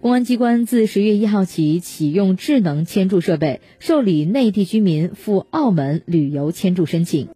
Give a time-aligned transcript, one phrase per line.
[0.00, 7.28] 公安机关自十月一号起启用智能签注设备受理内地居民赴澳门旅游签注申请。